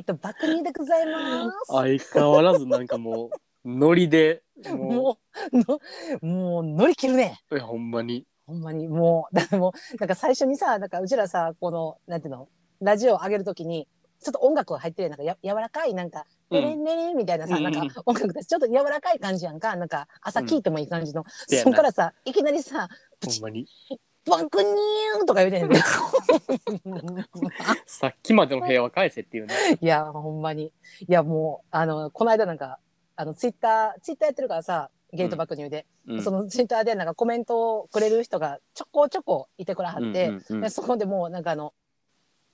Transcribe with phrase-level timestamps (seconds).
[0.00, 1.54] ゲート爆乳でございます。
[1.68, 3.30] 相変わらずなんかも
[3.64, 5.18] うノリでもも
[5.52, 5.80] うの
[6.22, 7.38] もう乗り切るね。
[7.50, 12.48] ういやほんまにほんまにもうだからもうなんか最初にさなんかうちらさこのなんていうの
[12.80, 13.88] ラジオを上げるときに
[14.22, 22.88] ちょっと音楽が入ってるなんかや柔らかいなんか「うんねれんねれん」みたいなさ、うんうんなんか音楽だしちょっと柔らかい感じやんかなんか朝聴いてもいい感じの、せやなそんからさいきなりさ
[23.22, 23.66] ほんまに
[24.30, 25.82] 「バクニーン」とか言うてんねん
[27.86, 29.54] さっきまでの部屋は返せっていうね。
[29.80, 30.66] いやほんまに。
[30.66, 30.72] い
[31.08, 32.78] やもうあのこの間なんか
[33.16, 36.22] あのツイッターツイッターやってるからさゲート爆乳で、うん。
[36.22, 40.60] そのツイッターでなんかコメントをくれる人がちょこちょこいてくれはって、うんうんうん。
[40.60, 41.74] でそこでもうなんかあの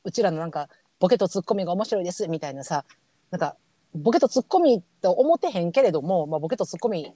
[0.05, 0.69] うちらのなんか
[0.99, 2.85] ボケとツッコミが面白いですみたいなさ
[3.31, 3.57] なんか
[3.95, 7.15] ボケとツッコミと思ってへんけれども、まあ、ボケとツッコミ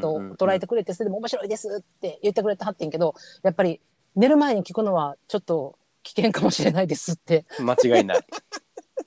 [0.00, 3.80] と捉えてくれてそれでも面白いですって言ってくれてはってんけどやっぱり
[4.14, 7.44] 寝る前に聞くのはちょっと危険かもしれないですって。
[7.60, 8.26] 間違いない。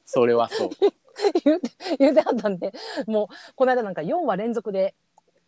[0.06, 0.70] それはそう。
[1.46, 2.74] 言うて言うてはったんで
[3.08, 4.96] もうこの間なんか4話連続で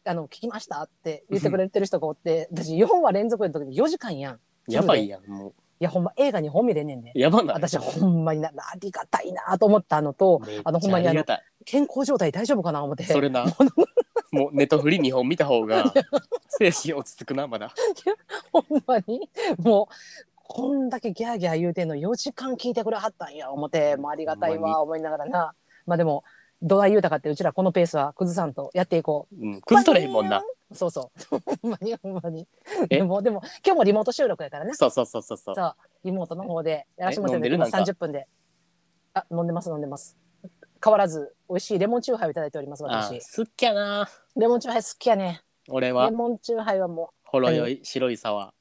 [0.06, 4.40] あの聞きましたって言ってくれてる人がおって私4話連続の時に4時間やん。
[4.70, 7.12] いやばいやんもやほんま映画に本見れんねんで。
[7.16, 7.56] うやばない。
[7.56, 11.44] 私ほんまになありがたいなと思ったのとめっちゃあのほんまにあのありがたい。
[11.66, 13.04] 健康状態大丈夫かな思って。
[13.04, 13.46] それな。
[14.32, 15.94] もうネットフリ2本見た方が
[16.50, 17.74] 精神落ち着くなまだ。
[18.52, 19.96] ほんまにもう
[20.34, 23.96] こんだけギャーギャー言うてんの4時間聞いてくれはったんや思って。
[23.98, 25.54] もうありがたいほんまにわ思いながらな。
[25.86, 26.24] まあでも
[26.62, 29.36] どない言うたかってうちらこのペースは崩さんとやっていこう。
[29.36, 31.40] うん崩されへんもんなそうそう。
[31.62, 32.48] ほんまにほんまに。
[32.90, 32.98] え？
[32.98, 34.74] でもでも今日もリモート収録やからね。
[34.74, 37.58] そうそうそうそうそうそうリモートの方でやらせてもらってる？
[37.58, 37.78] なんか？
[37.78, 38.28] 三十分で。
[39.14, 40.18] あ飲んでます飲んでます。
[40.84, 43.20] 変わらず美味しいレモンチューハイをいただいておりますあ私。
[43.22, 45.42] すっきやなレモンチューハイ好きやね。
[45.68, 48.54] レ俺はモンチューハイはもほろ酔い白いサワう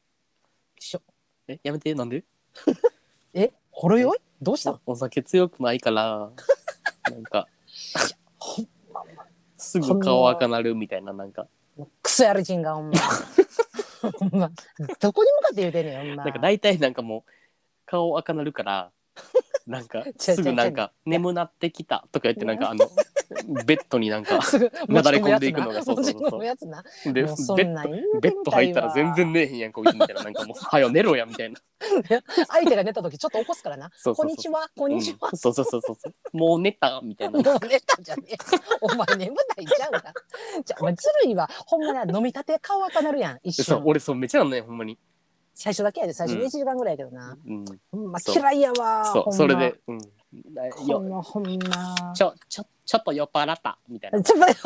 [0.77, 0.99] 一緒。
[1.49, 1.61] ーえ？
[1.62, 2.25] やめてなんで
[3.34, 3.53] え？
[3.71, 4.19] ほろ酔い？
[4.41, 4.72] どうした？
[4.72, 4.81] の？
[4.87, 6.31] お酒強くないから
[7.11, 7.47] なんか
[8.39, 8.69] ほん
[9.59, 11.47] すぐ顔赤なるみたいななんか
[12.03, 12.99] クソやるちんがほんま。
[14.19, 14.51] ほんま
[15.01, 16.25] どこに向かって言うてんねんほんま。
[16.25, 17.31] なんか大体なんかもう
[17.87, 18.91] 顔赤なるから
[19.67, 22.89] なんかすぐなんか眠なってきたとか言ってなんかあの
[23.65, 24.39] ベッドになんか
[24.89, 29.41] なだれ込んでいくのがそうそうそう ベッドベッド入ったら全然ね。
[29.41, 31.59] 寝えへんやんこいつみたいななんかもう「はよ寝ろや」みたいな
[32.49, 33.91] 相手が寝た時ちょっと起こすからな。
[34.17, 35.29] こんにちはこんにちは。
[35.33, 38.37] うんそうそうそうそうそうもう寝たみたいなもう寝たんじゃねえ。
[38.81, 40.13] お前眠たいんちゃうか。
[40.65, 41.49] じゃあお前ずるいわ。
[41.67, 43.83] ほんまな飲みたて顔赤なるやん一瞬。
[43.85, 44.99] 俺そうめっちゃなんねほんまに
[45.55, 47.37] 最初だけやで最初うん1時間ぐらいやけどな。
[47.47, 49.05] うんまそう嫌いやわ。
[49.07, 52.13] そうそれでうんよほんまほんま。
[52.15, 54.23] ちょちょちょっと酔っ払ったみたいな。
[54.23, 54.57] ちょっと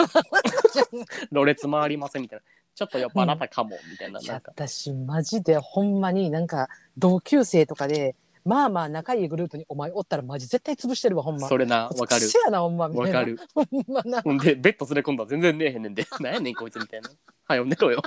[1.33, 2.45] ろれつ回りませんみたいな。
[2.75, 4.53] ちょっと酔っ払ったかもみたいないなやんか。
[4.53, 8.15] 私マジでほんまになんか同級生とかで
[8.45, 11.49] まあまあ仲いいグループにお前おったらマジ絶対潰してるわほんま。
[11.49, 12.21] それなわかる。
[12.23, 13.19] せやなほんまみたいな。
[13.19, 13.41] わかる。
[13.55, 14.23] ほんまな。
[14.23, 16.07] ほんでベッド連れ込んだら全然寝えへんねんで。
[16.21, 17.11] なんやねんこいつみたいな。
[17.45, 18.03] はよ寝ろよ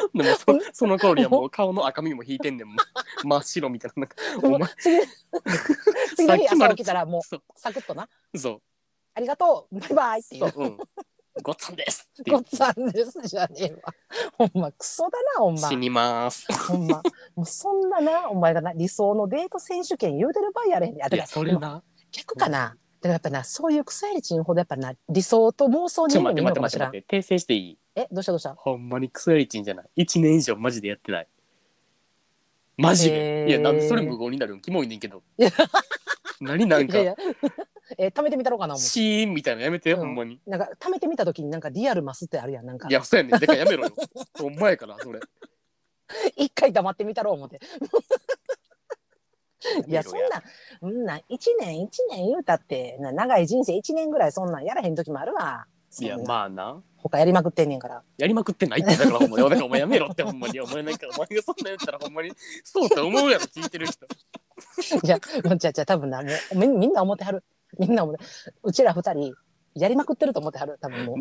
[0.14, 2.76] でもそその頃にはもう顔の赤みも引いてんねんもう
[3.26, 4.00] 真っ白みたいな。
[4.02, 4.16] なんか
[4.46, 4.68] お前。
[4.78, 5.00] 次
[6.16, 7.22] 次の日朝起きたらもう
[7.56, 8.08] サクッとな。
[8.34, 8.62] そう。
[9.14, 9.78] ありがとう。
[9.78, 10.50] バイバイっていう。
[10.50, 10.64] そう。
[10.64, 10.78] うん
[11.42, 13.94] ごっつぁんですごっつぁんですじゃねえわ。
[14.36, 15.76] ほんまクソだなほんま死。
[15.76, 16.46] にます。
[16.52, 17.02] ほんま。
[17.34, 21.82] もうそんななお前がな理想のデート選手権言うてる場合やれへんねやだからそれな。
[22.10, 22.76] 逆かな。
[23.00, 26.84] だからやっぱなそういう草やりちんほどやっぱな理想と妄想にちょもいい待って待って。
[26.84, 27.78] 待って待って訂正していい？
[27.96, 28.54] えどうしたどうした？
[28.54, 29.86] ほんまにクソエリチンじゃない。
[30.04, 31.28] 1年以上マジでやってない。
[32.76, 33.44] マジへー。
[33.46, 34.60] でいやなんでそれ無言になるん？
[34.60, 35.22] キモいねんけど。
[36.40, 36.98] 何なんか。
[36.98, 37.16] いやいや。
[37.98, 38.76] え貯めてみたろうかな。
[38.76, 39.98] シーンみたいなのやめて、うん。
[40.00, 40.38] ほんまに。
[40.46, 42.88] なんか貯めてみた時になんかリアルマスってあるやんなんか。
[42.88, 43.40] いやそうやねん。
[43.40, 43.92] でかいやめろよ。
[44.38, 45.20] ほんまやからそれ。
[46.36, 47.60] 一回黙ってみたろう思って。
[49.86, 50.42] いやそんな
[50.80, 55.66] そんな一年一年言うたってな長い人生一年ぐらいそんなんやらへん時もあるわ。
[55.98, 58.02] いやまあな他やりまくってんねんから。
[58.16, 62.32] やりまくってないってだからほんまにお前やめろってほんまにお前なんかお前がそんな言ったらほんまに
[62.62, 64.06] そうと思うやろ聞いてる人
[65.04, 67.42] いや、も うじゃあじゃあ多分な、もうみみんな思ってはる。
[67.78, 68.24] みんな思って、
[68.62, 69.34] うちら二人、
[69.74, 71.18] やりまくってると思ってはる、多分もう。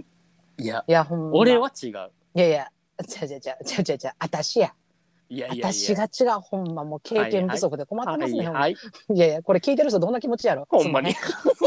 [0.61, 1.37] いいやや、ほんま。
[1.37, 1.57] 俺。
[1.57, 1.91] は違う
[2.35, 2.71] いやいや、
[3.07, 4.73] じゃあじゃあじゃあじゃあじゃあじゃあ私や。
[5.29, 8.47] いやいやい私やが違う、ほんま、もう経験不足で困ってますね。
[8.47, 8.71] はいはい。
[8.71, 10.67] いやいや、これ聞いてる人どんな気持ちやろ。
[10.69, 11.15] ほんまに。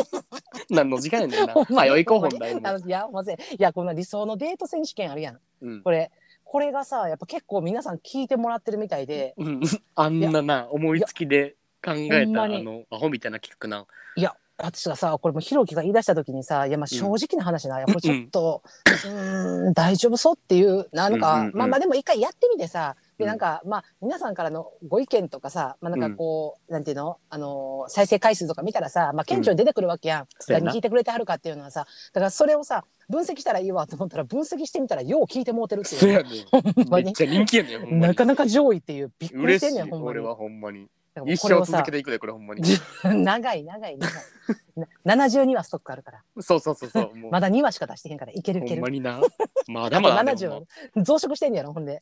[0.69, 1.53] 何の時間やねんな。
[1.55, 1.91] ほんまに。
[1.91, 3.35] 早い行こう本題もあのいや、まずい。
[3.35, 5.38] いや、この理想のデート選手権あるやん。
[5.61, 5.82] うん。
[5.82, 6.11] これ、
[6.44, 9.61] これがさ、やっぱ結構皆さん聞いてもらってるみたいで、うん。
[9.94, 11.55] あんなな思いつきで
[11.85, 13.87] 考えたあのアホみたいな企画な。
[14.62, 21.56] 私がさこれもひろきが言い出した時にさいやまあ正直な話な、 やこれちょっとうーん大丈夫そうっていうなんか、うんうんうん。
[21.56, 23.29] まあまあでも一回やってみてさでうん。
[23.29, 27.19] なんか、まあ皆さんからのご意見とかさまあなんかこう、なんていうの？
[27.31, 30.67] あのー再生回数とか見たらさまあ顕著に出てくるわけやん、そうやな。
[30.67, 37.07] 何聞いてくれてはるかっていうのはさだからそれをさ分析したらいいわと思ったら分析してみたらよう聞いてもうてるっていうそうやねほんまに。
[37.07, 39.13] めっちゃ人気やねんなかなか上位っていう。
[39.19, 40.19] びっくりしてんねんほんまに。
[40.19, 42.62] 俺はほんまにだからもう一これをさ生続けていくでこれほんまに。
[43.05, 44.23] 長い長い長い。
[45.05, 46.23] な72話ストックあるから。
[46.41, 47.12] そうそうそうそう。
[47.17, 47.31] もう。
[47.31, 48.76] まだ2話しか出してへんからいけるいける。
[48.76, 49.20] ほんまにな。
[49.69, 50.67] まだまだあるでも
[50.97, 52.00] 70増殖してんねやろほんで。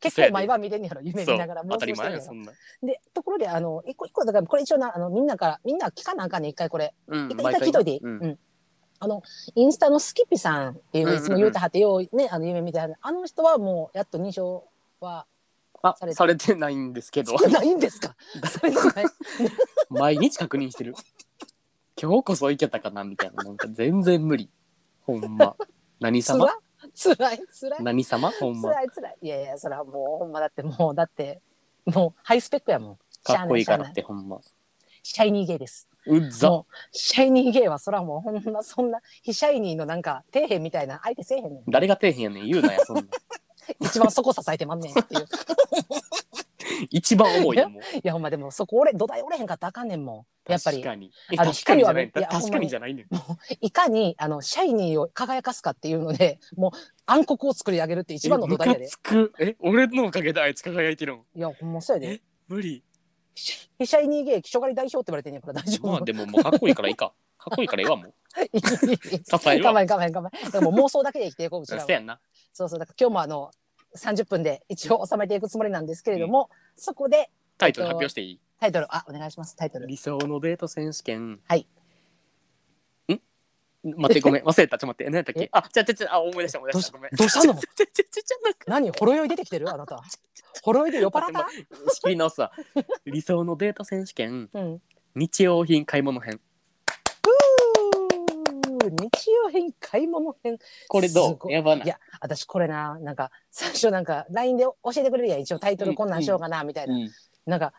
[0.00, 2.24] 結構毎晩見てんねやろ夢見ながら当たりしてんねやろ。
[2.24, 6.94] そんなでところであの一個一個だからこれ一応なあのみんなからみんな聞かなあかんねん一回これ。
[7.08, 7.90] うん一回一回聞いといて。
[7.92, 8.26] いい、ううん。
[8.26, 8.38] ん
[9.00, 9.20] あの
[9.56, 12.94] インスタのスキッピさんっていういつも言うてはってようねあの夢見てはる。
[13.00, 14.64] あの人はもうやっと認証
[15.00, 15.26] は
[15.82, 17.34] あされてされてないんですけど。
[17.48, 18.14] ないんですか？
[19.90, 20.94] 毎日確認してる。
[22.00, 23.44] 今日こそいけたかなみたいな。
[23.44, 24.48] なんか全然無理。
[25.04, 25.56] ほんま。
[26.00, 26.54] 何つ様ら？
[26.94, 27.40] つらい？
[27.52, 27.82] つらい？
[27.82, 28.30] 何様？
[28.30, 28.88] ほんつまらい？
[28.90, 29.16] つらい？
[29.22, 31.40] いやいやそれはもうほんまだってもうだって
[31.86, 32.98] もうハイスペックやもん。
[33.24, 34.40] かっこいいからってほんま。
[35.04, 35.88] シャイニーゲイです。
[36.06, 36.48] うっざ。
[36.48, 41.62] もうシャイニーゲイはそれはもうほんまそんな非シャイニーのなんか底辺みたいな相手せえへんねん。
[41.68, 42.46] 誰が底辺やねん。
[42.48, 43.02] 言うなやそんな
[43.80, 45.26] 一番そこ支えてまんねんっていう。
[46.90, 50.50] 一番重いよもういやほんまでもそこ俺土台折れへんかったらあかんねんもん。
[50.50, 50.78] やっぱり。
[50.78, 51.10] 確かに。
[51.32, 52.06] えあの確かにじゃない。
[52.06, 53.06] 光確かにじゃないねん。
[53.60, 56.70] いかにあのシャイニーを輝かすかっていうのでもう
[57.06, 58.80] 暗黒を作り上げるって一番の土台やで。
[58.80, 62.14] えムカつくえ俺のおかげであいつ輝いてるんいやほんまそうやで。
[62.14, 62.82] え無理。
[63.34, 65.92] シャイニーゲイ気象狩り代表って言われてんねんから大丈夫？
[65.92, 67.12] まあでももうかっこいいからいいか
[67.44, 68.14] かっこいいからええわもう。
[68.58, 69.70] 支支えるわ。
[69.70, 70.50] かまんかまんかまん。
[70.52, 72.20] でも妄想だけで生きていこううちらはそうやんな。
[72.52, 73.50] そうそうだから今日もあの
[73.96, 78.40] 30分で一応収めていくつもりなんですけれども、そこでタイトル発表していい？
[78.60, 78.86] タイトル。
[78.94, 79.86] あお願いしますタイトル。
[79.86, 81.40] 理想のデート選手権。
[81.46, 81.66] はい。
[83.12, 83.20] ん？
[83.96, 84.44] 待ってごめん。
[84.44, 84.78] 忘れた。
[84.78, 85.04] ちょっと待って。
[85.06, 85.40] 何やったっえ？
[85.40, 86.92] けあちゃちゃちゃあ思い出した思い出した。
[86.92, 87.10] ごめん。
[87.16, 87.54] どうしたの？
[87.58, 90.00] ちゃちゃちゃちゃちゃなんか何ほろ酔い出てきてるあなた
[90.62, 91.48] ほろ酔いで酔っ払った
[91.92, 92.52] 仕切り直すわ
[93.04, 94.82] 理想のデート選手権うん
[95.16, 96.40] 日用品買い物編
[98.90, 100.58] 日用品買い物編。
[100.88, 101.52] これどう？
[101.52, 101.86] やばない。
[101.86, 105.40] いや私これななんか最初なんか LINE で教えてくれるやん。
[105.40, 107.10] 一応タイトルこんなんしようかなみたいな、うん。
[107.46, 107.72] なんか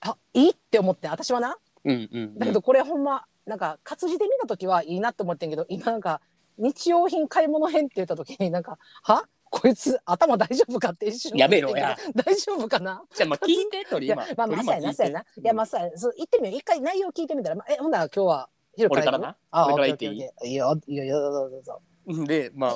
[0.00, 1.56] あいいって思って私はな？
[1.84, 6.20] うんうんだけどこれほんまなんか活字で見た時はいいなって思ってんけど今なんか
[6.58, 9.24] 日用品買い物編って言った時になんかは？
[9.54, 11.94] こいつ頭大丈夫かって一瞬やめろや。
[12.14, 13.02] 大丈夫かな？
[13.14, 15.20] じゃあまあ聞いて鳥いや今鳥まあまあそうやなそうやな。
[15.20, 16.56] いやまあそうやそう言ってみよう。
[16.56, 19.36] 一回内容聞いてみたら、まあ、えほんなら今日は昼俺からな？
[19.50, 20.10] あ俺から言っていい？
[20.10, 20.28] オッケー。
[20.28, 22.70] オッケーいいよいいよいいよどうぞどうぞうんでまあ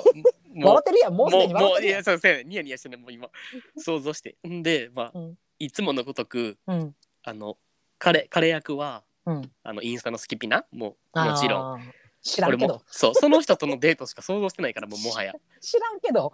[0.53, 1.97] も 笑ってるやんもうすでにもうもうてるやん。
[1.99, 3.29] やそうそうやねニヤニヤしてねもう今。
[3.77, 4.37] 想像して。
[4.47, 5.37] んでまあ、うん。
[5.59, 6.95] いつものごとくうん。
[7.23, 7.57] あの
[7.99, 9.51] 彼彼役はうん。
[9.63, 11.93] あのインスタのスキピなもうもちろん。
[12.21, 15.33] 知らん俺もけどそうその人とのデートしか想像してないからもうもはや。
[15.61, 16.31] 知らんけど。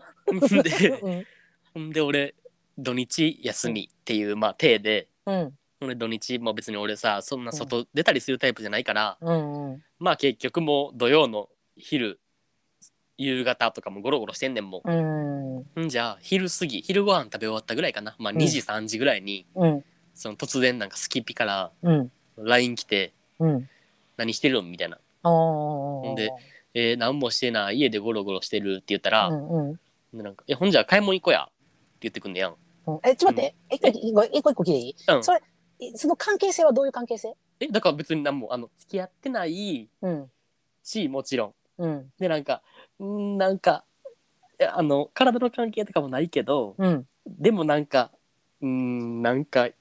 [0.63, 1.25] で
[1.91, 2.35] で俺
[2.77, 9.83] 土日休みっていうまあ体でうん俺土日も別に俺さそんな外出たりするタイプじゃないから、うんうん。
[9.99, 12.19] まあ結局もう土曜の昼
[13.17, 15.81] 夕方とかもゴロゴロしてんねんもうん。
[15.83, 18.15] んんじゃあ昼過ぎ昼ご飯食べ終わったぐらいかな。
[18.17, 18.37] まあうん。
[18.37, 19.83] 2時3時ぐらいに、うん。
[20.13, 22.11] その突然なんかスキピからうん。
[22.37, 23.69] LINE 来てうん
[24.17, 24.97] 「何してるん?」みたいな。
[25.23, 26.11] あー。
[26.11, 26.31] んで
[26.73, 29.79] 「えー、何もしてない家でゴロゴロしてる」って言ったら、うんうん。
[30.13, 31.51] でなんか「えほんじゃ買い物行こうや」って
[32.01, 32.55] 言ってくんねやん。
[32.87, 32.99] うん。
[33.05, 33.55] えちょっと待って。
[33.75, 34.95] 一個一個一個一個聞いていい？
[35.07, 35.23] うん。
[35.23, 35.41] それ
[35.79, 37.35] いその関係性はどういう関係性？
[37.59, 40.31] えだから別に何もあの付き合ってないうん。
[40.83, 41.53] しもちろん。
[41.83, 42.11] うん。
[42.19, 42.61] でなんか
[42.99, 43.85] んーなんか
[44.59, 47.07] いやあの体の関係とかもないけどうん。
[47.25, 48.11] でもなんか
[48.61, 49.75] うんなんかい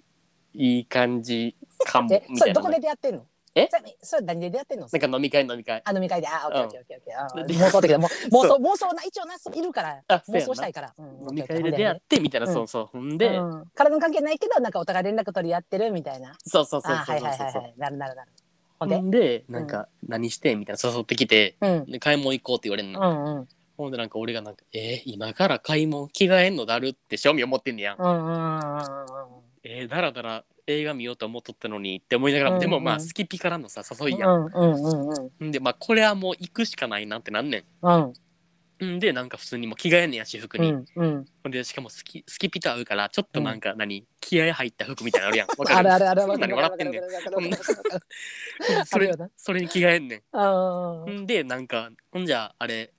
[0.54, 2.38] い感じかもえみたいな。
[2.38, 3.26] それどこで出会ってんの？
[3.54, 3.68] え？
[4.02, 4.88] それ何で出会ってんの？
[4.90, 5.82] なんか飲み会飲み会。
[5.84, 6.28] あ飲み会で。
[6.28, 7.56] あオッケーオッケーオッケー。
[7.58, 10.94] オ妄想的だ妄 そ想妄想な一応ないるから妄想したいから。
[10.98, 12.54] うん飲み会で出会ってみたいな、うん。
[12.54, 12.86] そうそう。
[12.86, 13.64] ほんで、うん。
[13.74, 16.34] 体の関係ないけどなんかお互い連絡取り合ってるみたいな。
[16.44, 17.74] そうそうそうはいはいはいはい。
[17.76, 18.32] なるなるなる。
[18.80, 21.56] ほんでなんか何してみたいな誘ってきて。
[22.00, 27.94] 買い物行こうって言われるうの、ほんでなんか俺がなんかえー、今から買い物着替えんのだるって正味思ってんねや。
[27.94, 27.96] ん、
[29.62, 30.44] えー、だらだら
[30.80, 32.60] 映画見ようと思っとったのにって思いながら、うんうん。
[32.60, 35.08] でもまあスキピからのさ誘いやん、うんうんうん
[35.40, 35.50] うんん。
[35.50, 38.12] でまあこれはもう行くしかないなってなんねうん。
[38.84, 40.84] んんでなんか普通にもう着替えんねや私服に、うん
[41.44, 41.50] うん。
[41.50, 45.48] でしかもスキスキピと合うからちょっとなんか何、気合入った服みたいなのあるやん。
[45.56, 47.02] わかあるあるあるそんなに笑ってんねん。
[48.86, 50.22] それそれに着替えんねん。
[50.32, 51.26] うんうんん。
[51.26, 52.92] でなんかほんじゃあれ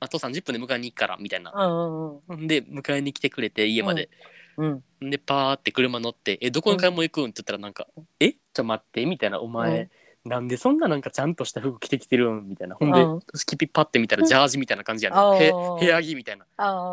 [0.00, 1.52] あと30分で迎えに行くからみたいな。
[1.54, 4.84] うんで迎えに来てくれて家まで、うんん。
[5.00, 7.86] でパーって車乗って「えどこに買い物行くん?」って言ったらなんか
[8.20, 8.32] 「え？
[8.52, 9.90] ちょ待って」みたいな「お前、
[10.24, 12.74] なんでそんななんかちゃんとした服着てきてるんみたいな。
[12.74, 13.20] ほんで、うん。
[13.34, 15.34] スキピパって見たらジャージみたいな感じやねあー。
[15.34, 16.46] んへ部屋着みたいな。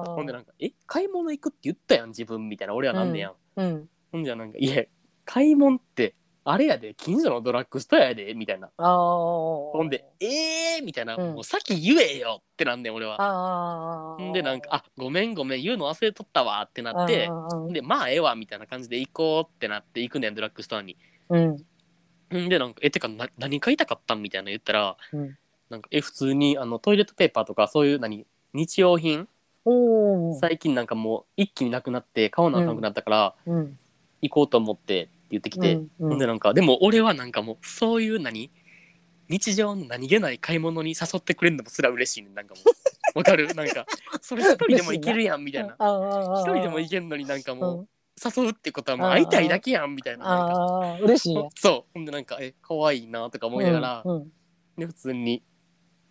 [0.06, 0.72] ほんでなんか「え？
[0.86, 2.76] 買い物行くって言ったやん自分」みたいな。
[2.76, 3.90] 俺はなんねやん、うん。
[4.12, 4.84] ほんじゃなんか「いや
[5.26, 6.14] 買い物って
[6.48, 8.96] あれやで近所のドラッグストアやで」みたいなああ。
[8.98, 13.16] ほんで「えー!」みたいな、うんもう先言えよってなんねん俺は。
[13.20, 14.16] ああ。
[14.18, 20.96] ほんでなんか「あごめんごめん言うの忘れとったわ」ってなってうんでまあええわみたいな感じで行こうってなって行くねんドラッグストアに。
[21.30, 21.66] うん。
[22.38, 25.38] んでなんか「えてかな何買いたかったん?」みたいな言ったらうん。
[25.70, 29.28] なんかえ普通にあのトイレットペーパーとかそういう何日用品？
[29.66, 30.36] おお。
[30.40, 33.80] 最近なんかもう一気になくなって買わなあかんくなったからうん。
[34.22, 38.52] 行こうと思って言ってきて、うんほんでなんかでも俺はなんかもうそういう何
[39.28, 42.66] 日常の何気ない買い物に誘ってくれるのもすら嬉しいねんなんかもう
[43.18, 43.54] わかる？
[43.56, 43.86] なんか
[44.22, 45.76] それ一人でも行けるやんみたいな。
[45.80, 47.88] 一人でも行けんのになんかうもう、ん。
[48.24, 51.44] 誘うってことはもう会いたいだけやんみたいななんかああ、嬉しい。
[51.56, 54.32] そうほんでなんかえ可愛いなとか思いながら、うん。
[54.78, 55.44] で普通に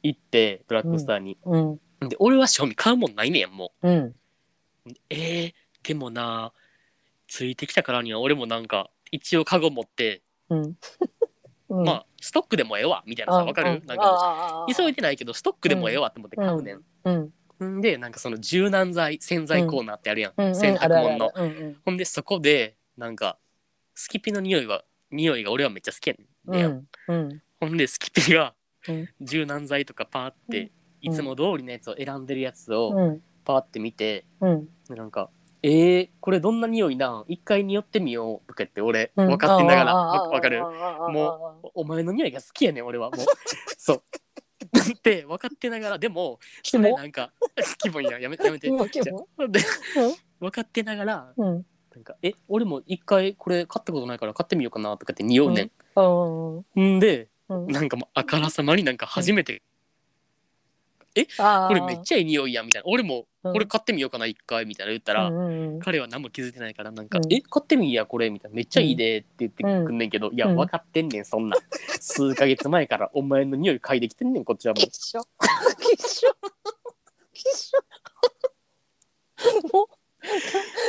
[0.02, 1.78] 行ってドラッグストアに、うん。
[2.08, 3.94] で俺は正味買うもんないねんもうん。
[3.96, 4.14] う
[5.08, 6.52] えー、でもな
[7.28, 10.76] ついてきたからには俺もなんか一応カゴ持って、うん。
[11.84, 17.78] まあストックでもええわみたいなさわかる、なんか急いでないけどストックでもええわって思って買うねん、うん。
[17.78, 17.80] ん。
[17.80, 20.54] でなんかその柔軟剤洗剤コーナーってあるやん、うん。
[20.54, 21.66] 洗濯物の、あるあるある。
[21.66, 23.38] うんほんでそこでなんか
[23.94, 26.88] スキピの匂いは匂いが俺はめっちゃ好きやねん、でうん。
[27.08, 27.42] うん。
[27.60, 28.54] ほんでスキピが
[28.88, 29.08] うん。
[29.20, 30.70] 柔軟剤とかパーって、うん。
[31.00, 33.22] いつも通りのやつを選んでるやつをうん。
[33.44, 34.68] パーって見て、うん。
[34.88, 35.30] でなんか
[35.66, 37.24] 「えー、これどんな匂いなん？
[37.26, 39.28] 一回匂ってみよう」とか言って俺うん。
[39.28, 40.60] 分かってながらわかる。
[40.60, 43.10] もおお前の匂いが好きやねん俺は。
[43.10, 43.26] もう。
[43.78, 44.02] そう。
[44.92, 47.32] って分かってながらでもそれなんか
[47.78, 48.68] 気分ややめやめて。
[48.70, 51.66] 分かってながら うん。
[51.94, 56.82] なんか「え俺も一回これ買ったことないから買ってみようかな」とかって匂うねうん。
[56.82, 57.66] ん、んでうん。
[57.68, 59.62] なんかもうあからさまになんか初めて
[61.38, 62.88] あーこれめっちゃいい匂いやみたいな。
[62.88, 63.52] 俺もうん。
[63.52, 64.92] これ買ってみようかな一回みたいな。
[64.92, 67.32] 言ったら、うん彼は何も気づいてないからなんか「うん。
[67.32, 70.56] え買ってみいやこれ」みたいな「めっちゃいいで」って言ってくんねんけど、いやうん。
[70.56, 71.56] 分かってんねんそんな。
[72.00, 74.84] 数ヶ月前からお前の匂い嗅いできてんねんこっちはもう。
[74.84, 75.22] きっしょ。
[75.22, 75.28] きっ
[76.08, 76.34] しょ。
[77.32, 77.80] きっしょ。
[79.76, 79.86] もう、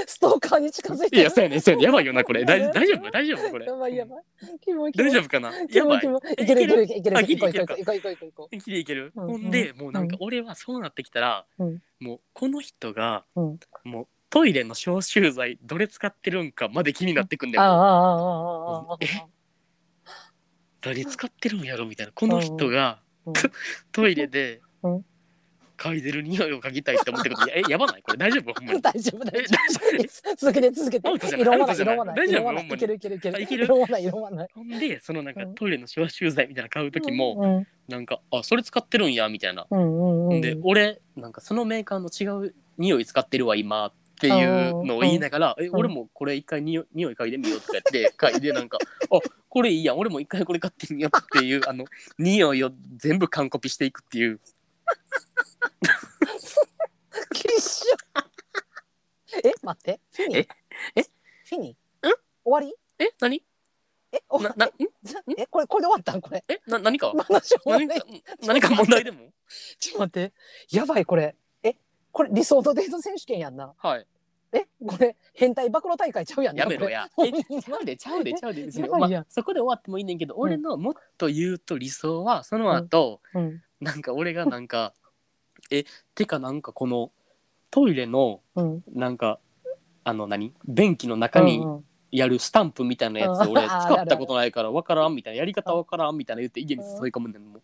[0.07, 1.85] ストーカーに近づいていやそうやねんそうやねん。
[1.85, 2.43] やばいよなこれ。
[2.45, 3.11] 大丈夫？
[3.11, 3.49] 大丈夫？
[3.51, 3.65] これ。
[3.65, 4.23] やばいやばい。
[4.61, 5.51] キモいキモい大丈夫かな？
[5.69, 5.99] やばい。
[5.99, 6.67] いけるい。
[6.67, 6.97] けるいける。
[6.97, 7.17] いける。
[7.17, 7.49] あいける。
[7.49, 8.25] いける行こう行こう行こう行こう。
[8.25, 8.49] 行こう。
[8.51, 9.27] 生きていける、うん。
[9.27, 11.81] ほんでもうなんか俺はそうなってきたら、うん。
[11.99, 13.59] もうこの人が、うん。
[13.83, 18.97] もうトイレの消臭剤どれ使ってるんかまで気になってくんだよ、ああああああああ。
[19.01, 19.07] え？
[20.83, 21.85] 何使ってるんやろ？
[21.85, 22.11] みたいな。
[22.13, 23.33] この人が、うん。
[23.91, 25.05] トイレでうん
[25.77, 27.51] 嗅いでる匂いを嗅ぎたいって思ってること。
[27.53, 28.01] えやばない？
[28.01, 28.53] これ大丈夫？
[28.53, 28.81] ほんまに。
[28.83, 29.79] 大丈夫え大丈
[30.31, 30.35] 夫？
[30.37, 31.09] 続けて続けて。
[31.39, 32.15] 色わない色わない。
[32.15, 32.39] 大丈夫？
[32.41, 32.67] 色わない。
[32.67, 33.37] いけるいけるいける。
[33.37, 33.65] あいける？
[33.65, 34.47] 色わない色わない。
[34.51, 35.55] 夫ほんでそのなんかうん。
[35.55, 40.41] トイレの消臭剤みたいなの買う時も、うんなんかあそれ使ってるんやみたいな、うんうんうん。
[40.41, 43.91] で俺なんかそのメーカーの違う匂い使ってるわ今。
[44.15, 45.71] っていうのを言いながら「えん。
[45.73, 48.77] 俺もこれ一回にお匂い嗅いでみよう」とかやって嗅いでなんか
[49.11, 49.97] 「あこれいいやん。
[49.99, 51.83] 俺も一回これ買ってみよう」っていうあの
[52.17, 54.39] 匂いを全部完コピしていくっていう
[57.33, 58.21] きっしょ。
[59.43, 59.99] え待って。
[60.13, 60.47] フィニえ？
[60.95, 61.01] え？
[61.49, 62.11] フィニん終
[62.45, 62.73] わり？
[62.99, 63.09] え？
[63.19, 63.43] 何？
[64.11, 64.23] え？
[64.29, 64.71] 終わなな
[65.37, 65.47] え？
[65.47, 66.21] これこれで終わったん？
[66.21, 66.43] これ。
[66.47, 66.59] え？
[66.67, 67.11] な何か？
[67.11, 67.99] 話終わん何ない。
[67.99, 68.05] か
[68.45, 69.31] 何か問題でも？
[69.79, 70.33] ちょっと待って。
[70.71, 71.35] やばいこれ。
[71.63, 71.75] え？
[72.11, 73.73] これ理想のデート選手権やんな。
[73.77, 74.07] はい。
[74.53, 74.67] え？
[74.85, 76.63] これ変態暴露大会ちゃうやんな？
[76.63, 77.09] やめろや。
[77.15, 77.29] これ。
[77.29, 77.61] え？
[77.61, 78.65] ちゃうでちゃうでちゃうで。
[78.65, 79.11] 別にやばいやん。
[79.13, 83.61] まあそこで終わってもいいねんけど、俺のもっと言うと理想はその後、うん。
[83.81, 84.93] なんか俺がなんか
[85.71, 87.11] えてかなんかこの
[87.71, 88.83] トイレのうん。
[88.93, 89.39] なんか
[90.03, 90.53] あの何？
[90.67, 91.85] 便器の中にうんうん。
[92.11, 93.49] やるスタンプみたいなやつうん。
[93.51, 97.61] 俺使ったことないから分からんみたいなやり方分からんみたいな言って家に誘い込むねんもう。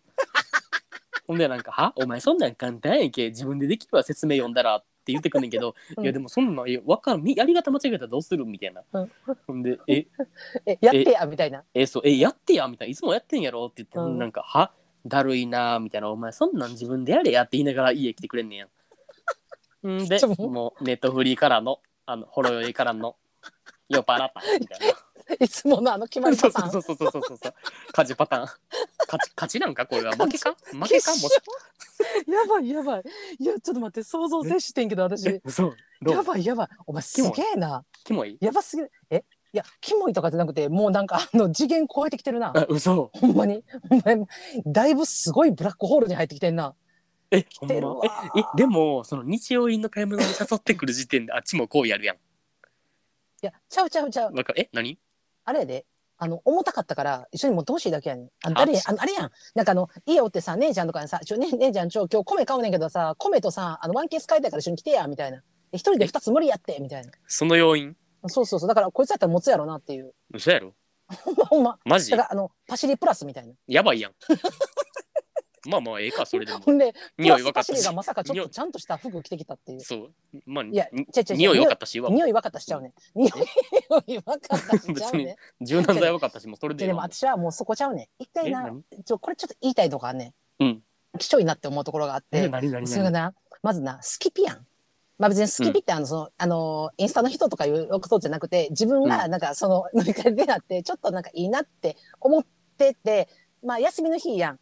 [1.26, 1.92] ほんでなんか「は？
[1.96, 3.28] お前そんなん簡単やんけ。
[3.30, 6.04] 自分でできるわ説明読んだら」って言ってくんねんけど「うん。
[6.04, 7.22] いやでもそんなんいや分からん。
[7.22, 9.10] みやり方間違えたらどうする?」みたいな、うん。
[9.46, 10.06] ほんで「え？
[10.66, 11.64] えやってやみたいな。
[11.72, 12.02] えそう。
[12.04, 14.18] えやってや」みたいな「いつもやってんやろ」って言って、うん。
[14.18, 14.72] なんか「は？
[15.06, 18.66] だるいな」みたいな「お前そんなん自分でやれや」って言いながら家来てくれんねんや
[19.84, 20.02] ん。
[20.02, 23.16] んでちょもうネットフリーからのあのほろ酔いからの
[23.88, 24.94] 酔っ払ったみたいな。
[25.40, 26.72] いつものあの決まりそうパターン。
[26.72, 27.54] そうそうそうそうそうそう。
[27.92, 28.42] 勝ちパターン。
[28.42, 28.58] 勝
[29.24, 30.12] ち勝ちなんかこれは？
[30.16, 30.54] 負けか？
[30.72, 31.12] 負けか？
[31.12, 31.28] もし
[32.26, 33.02] やばいやばい。
[33.38, 35.28] いやちょっと待って想像接してんけど私。
[35.28, 35.40] え？
[35.44, 36.68] 嘘どやうばいやばい。
[36.86, 37.84] お前すげえな。
[38.04, 38.36] キモい？
[38.40, 38.90] やばすぎる。
[39.10, 39.24] え？
[39.54, 42.52] いやキモいとかじゃなくてもうなんかあの次元超えてきてるな。
[42.56, 43.10] あ嘘。
[43.12, 43.62] ほんまに。
[43.90, 44.18] お前
[44.66, 46.74] だいぶすごいブラックホールに入ってきてんな。
[47.30, 47.94] え来てるわ。
[47.94, 48.12] ほんま？
[48.36, 52.16] ええでもその日用品の買い物に誘ってくる時点であっちもこうやるやん。
[52.16, 52.18] い
[53.42, 54.34] やちゃうちゃうちゃう。
[54.34, 54.60] わかる？
[54.62, 54.98] え何？
[55.44, 55.84] あれやで。
[56.18, 58.28] あの重たかったから一緒に持ってほしいだけやねん。
[58.44, 59.30] あの誰やあのあれやん。
[59.54, 65.42] なんかあの家おってさ姉ちゃんとかにさ「ちょ、ね、姉ちゃんちょ今日米買うねんけどさ米とさあのワンケース買いたいから一緒に来てや」みたいな
[65.74, 67.10] 「一人で二つ無理やって」みたいな。
[67.26, 67.96] その要因？
[68.28, 68.68] そうそうそう。
[68.68, 70.14] だからこいつやったら持つやろなっていう。
[70.32, 70.74] 嘘やろ？
[71.24, 71.44] ほんま。
[71.46, 72.10] ほんまマジ？
[72.10, 73.54] だからあのパシリプラスみたいな。
[73.66, 74.12] やばいやん。
[75.68, 76.58] まあまあええかそれでも。
[76.58, 77.84] ほんでプ匂い分かったし。
[77.84, 79.80] がまさかちょっとちゃんとした服着てきたっていう。
[79.80, 80.12] そう。
[80.44, 82.92] まあいや匂い分かったしわ匂い分かったしちゃうね。
[83.14, 88.22] 匂い分かったしちゃうね 柔軟剤分かったしもうそれでででも私はもうそこちゃうねん。
[88.22, 88.72] 一回な
[89.04, 90.64] ちょこれちょっと言いたいとこあんねん。
[90.64, 90.84] うん。
[91.18, 92.48] 貴重いなって思うところがあって。
[92.48, 94.66] 何何それがなまずなスキピやん
[95.22, 102.44] まあ別にスキピってあの、そのあのインスタの人とかいうことじゃなくて自分がなんかその 飲み会でなってちょっとなんかいいなって思っ
[102.76, 103.28] てて
[103.62, 104.58] まあ休みの日やん。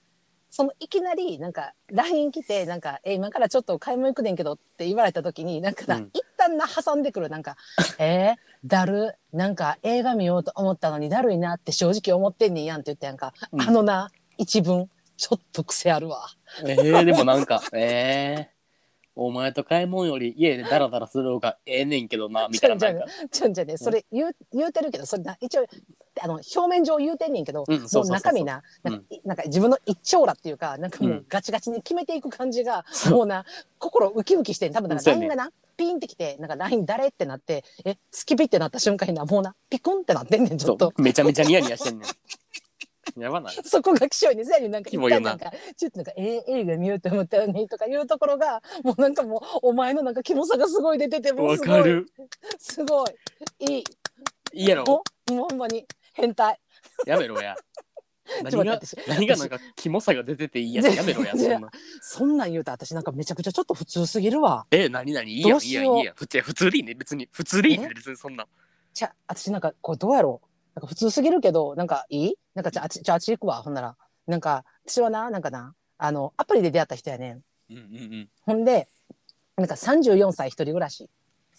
[0.50, 6.10] そのいきなりなんか LINE 来てなんか「え今からちょっと買い物行くねんけど」って言われた時になんかな、うん。
[6.12, 7.30] 一旦な挟んでくる。
[7.30, 7.56] なんか
[7.98, 8.36] 「えー、
[8.66, 13.62] だるなんか映画見ようと思ったのにだるいなって正直思ってんねんやん」って言ってやんか、うん。
[13.62, 16.26] あのな一文ちょっと癖あるわ。
[16.64, 18.59] えー、でもなんか えー、
[19.22, 23.04] お前と買い物より家でダラダラする方がええねんけどな みたいななんか。
[23.30, 25.66] ちょんじゃね、それ言う言うてるけど、それな、一応、
[26.22, 28.12] あの、表面上言うてんねんけど、うんそうそうそうそう。
[28.12, 31.26] もう中身な、なんか、いなんか自分の一丁羅っていうか、なんかもううん。
[31.28, 33.44] ガチガチに決めていく感じが、もうな、
[33.78, 34.72] 心ウキウキしてん。
[34.72, 35.28] 多分なんかそうやね。
[35.28, 40.92] LINE がな、ピーンってきて、なんか LINE 誰ってなって、え、スキピってなった瞬間にな、もうな、ピクンってなってんねん、ちそょっと。
[40.96, 42.10] うめちゃめちゃニヤニヤしてんねん
[43.16, 43.54] やばない。
[43.64, 45.32] そこが気象にさになんかキモいよな。
[45.32, 51.80] 一回なんかちょっとなんかええ映画見ようと思ったよねとかいうところがもうなんかもうお前のなんかキモさがすごい出ててもうわすごい。
[51.80, 52.06] かる。
[52.58, 53.10] すごい。
[53.60, 53.84] いい。
[54.52, 54.84] いいやろ。
[54.84, 55.86] もうもうほんまに。
[56.12, 56.60] 変態。
[57.06, 57.56] やめろや。
[58.48, 60.94] ちょっと何が待って何がなんかキモさが出てていいやつ。
[60.94, 61.70] やめろやそんな。
[62.00, 64.66] そんなん言うと私なんかめちゃくちゃちょっと普通すぎるわ。
[64.70, 65.32] え何何？
[65.32, 66.14] いいやいいやんいいやん。
[66.14, 67.28] 普通普通でいいね別に。
[67.32, 67.94] 普通でいいねえ？
[67.94, 68.46] 別にそんな
[68.92, 70.46] じゃあ私なんかこれどうやろう
[70.80, 72.34] なんか普通すぎるけどなんかいい？
[72.54, 73.96] なんかじゃああっちじゃああっち行くわほんなら。
[74.26, 77.42] なんか私はななんかなあのアプリで出会った人やねん。
[77.70, 78.28] うんうんうん。
[78.46, 78.88] ほんで
[79.56, 81.10] なんか34歳一人暮らし。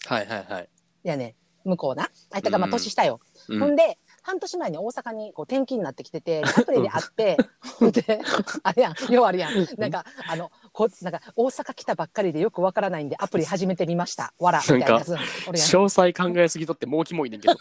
[0.07, 0.69] はいはいはい。
[1.03, 1.69] やねん。
[1.69, 2.09] 向こうな。
[2.31, 2.71] あいたかまあうん。
[2.71, 3.59] 年下よ、うん。
[3.59, 7.37] ほんで半年前に大阪にこう転勤になってきてて アプリで会って
[7.79, 8.19] ほんで
[8.63, 9.13] あれやん。
[9.13, 9.67] ようあるやん。
[9.77, 14.33] なんかあのこなんか大阪来たばっかりでよくわからないんでアプリ始めてみました。
[14.39, 15.13] わらみたいなやつ。
[15.13, 17.53] 詳細考えすぎとってもうキモいねんけど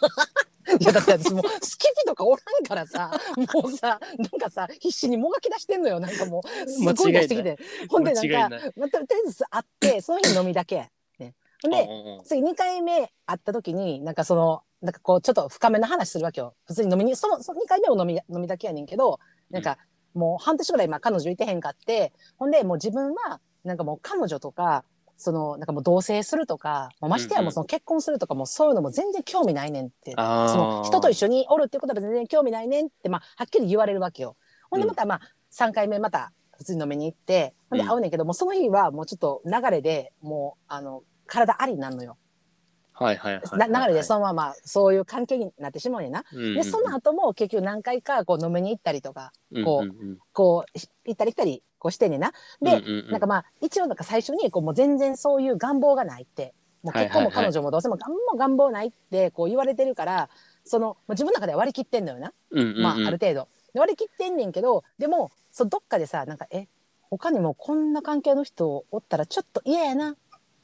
[0.81, 3.11] いやだって私もうスキピとかおらんからさ
[3.55, 6.01] もうさなんかさ必死にもがき出してんのよ。
[6.01, 7.59] なんかもうすごい出してきて。
[7.88, 11.88] ほんでなんかまあとりあえず会ってその日飲みだけ、ね、で
[12.25, 16.55] 次2回目会った時になんかそのなんかこうちょっと深めの話するわけよ。
[16.66, 19.18] 普通に飲みにそのその2回目を飲み飲みだけやねんけど
[19.51, 19.79] なんか
[20.14, 24.85] もう半年ぐらいまあ彼女いてへんかってほんでもう自分はなんかもう彼女とか
[25.20, 34.37] そのなんかもう同棲するとかましてやうんうんもうその結婚するとかもうそういうのも全然興味ないねんってあーその人と一緒におるっていうことは全然興味ないねんって、まあ、はっきり言われるわけよ。
[34.70, 35.20] ほんでまたまあ
[35.52, 42.16] 3回目また普通に飲みに行ってほんでうん会うねんけど、もうその日はもうちょっと流れでもうあの体ありになるのよ。
[43.05, 46.25] はいはいはいな流れでそのままそういう関係になってしまうねんな。
[46.33, 49.33] のでその後も結局何回かこう飲みに行ったりとか
[49.65, 52.33] こううんこうし行ったり来たりこうしてんねんな。
[52.61, 60.29] で、うんうんうんなんかまあ一応なんか最初にこうもう全然そういう願望がないってもう結婚も彼女もどうせも願望願望ないってこう言われてるから
[60.65, 62.33] そのもう自分の中では割り切ってんのよな。
[62.51, 63.49] うんうんうんまあ、ある程度。
[63.73, 66.67] で割り切ってんねんけど、でも、そうどっかでさ、なんか、え、
[67.11, 70.17] 他にもこんな関係の人おったらちょっと嫌やな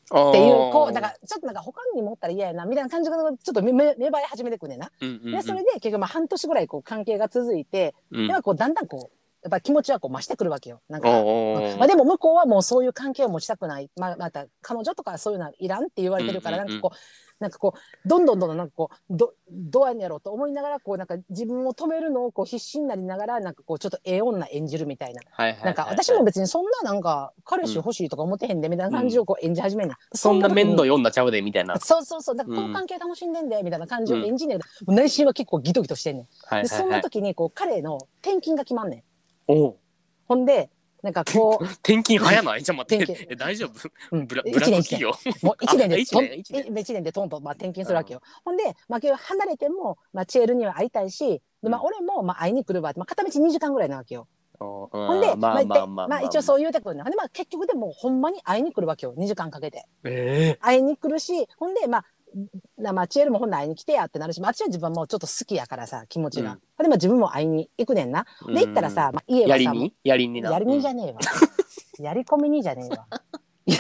[0.07, 4.91] っていう、こう、なんか、ちょっとなんか他にもおったら嫌やな、みたいな感じがちょっと芽生え始めてくんねんな。
[5.01, 5.33] うんうんうん。
[5.33, 8.27] で、それで結局まあ半年ぐらいこう関係が続いて、うん。
[8.29, 10.81] ではこうだんだんこう、やっぱ気持ちはこう増してくるわけよ。
[10.89, 16.97] なんか、まあ、でも向こうはもうそういう関係を持ちたくない、まあ、また彼女とかそういうのはいらんって言われてるから、なんかこう
[17.39, 25.21] なんかこうどんどんどんどんなんかこうどどうやんやろうと思いながらこうなんか自分を止めるのをこう必死になりながらなんかこうちょっとええ女演じるみたいな。
[25.31, 29.89] はいはいはいなんか私も別にそんななんか彼氏欲しいとか思ってへんでみたいな感じをこう演じ始めん。
[29.89, 31.79] ねんそんな面倒い読んだちゃうでみたいな。
[31.79, 32.37] そうそうそう。
[32.37, 36.27] だからこの関係楽しんでんでみたいな感じを演じんねんけど、内心は結構ギトギトしてんねん。
[36.27, 36.83] でそんはいはい。
[36.83, 39.03] はない時にこう彼の転勤が決まんねん。
[39.53, 39.77] おう。
[40.27, 40.71] ほんで
[41.03, 42.63] なんかこう転勤早ない？
[42.63, 43.27] じゃあ待っ転勤。
[43.29, 43.91] てえ大丈夫？
[44.13, 44.27] うん。
[44.27, 45.11] ブラブ一年ラック企業？
[45.43, 46.67] もう1年あでとん一年？
[46.67, 48.23] 一一年でトンとまあ転勤するわけよ。
[48.45, 51.87] ほんで、まあ、結局離れても、まあ、チエルには会いたいし、でまあ、うん。
[51.87, 54.27] 俺もまあ会いに来るわまあ、片道2時間ぐらいなわけよ。
[54.59, 59.15] ほほんで、まあまあまあ一応そう言うてくるんで、まあ、結局でもほんまに会いに来るわけよ。
[59.15, 59.85] 2時間かけて。
[60.05, 62.05] え会いに来るし、ほんで、まあ、
[63.09, 66.53] チエルもほんで会いに来てやってなるし、まあ、あっちは自分はもうちょっと好きやからさ、気持ちが。
[66.53, 66.59] うん。
[66.83, 68.27] で、まあ、自分も会いに行くねんな。
[68.47, 68.55] うん。
[68.55, 69.95] で、行ったらさ、まあ、家はさ、やりに？
[70.05, 71.21] やりになやりにじゃねえわ。
[71.99, 73.07] やり込みにじゃねえわ。
[73.67, 73.77] や